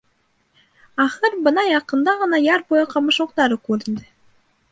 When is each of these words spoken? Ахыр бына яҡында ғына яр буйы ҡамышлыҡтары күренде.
Ахыр 1.05 1.35
бына 1.47 1.65
яҡында 1.67 2.15
ғына 2.23 2.41
яр 2.45 2.65
буйы 2.71 2.87
ҡамышлыҡтары 2.95 3.59
күренде. 3.69 4.09